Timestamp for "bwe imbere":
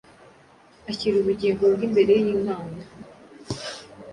1.73-2.13